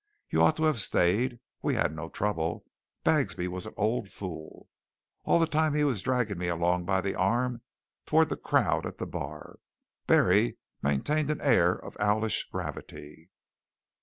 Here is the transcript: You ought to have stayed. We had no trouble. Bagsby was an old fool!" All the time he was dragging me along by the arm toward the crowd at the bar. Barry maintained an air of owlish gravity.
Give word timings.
You 0.31 0.41
ought 0.41 0.57
to 0.57 0.63
have 0.63 0.81
stayed. 0.81 1.39
We 1.61 1.75
had 1.75 1.95
no 1.95 2.09
trouble. 2.09 2.65
Bagsby 3.03 3.47
was 3.47 3.67
an 3.67 3.75
old 3.77 4.09
fool!" 4.09 4.67
All 5.25 5.37
the 5.37 5.45
time 5.45 5.75
he 5.75 5.83
was 5.83 6.01
dragging 6.01 6.39
me 6.39 6.47
along 6.47 6.85
by 6.85 7.01
the 7.01 7.13
arm 7.13 7.61
toward 8.07 8.29
the 8.29 8.35
crowd 8.35 8.87
at 8.87 8.97
the 8.97 9.05
bar. 9.05 9.59
Barry 10.07 10.57
maintained 10.81 11.29
an 11.29 11.39
air 11.41 11.73
of 11.73 11.95
owlish 11.99 12.47
gravity. 12.51 13.29